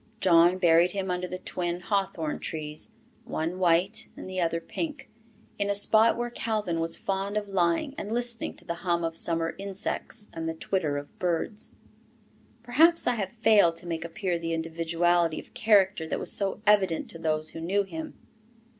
[0.19, 5.11] John buried him under the twin hawthorn trees, one white and the other pink,
[5.59, 9.15] in a spot where Calvin was fond of lying and listening to the hum of
[9.15, 11.73] summer insects and the twitter of birds.
[12.63, 17.07] Perhaps I have failed to make appear the individuality of character that was so evident
[17.11, 18.15] to those who knew him.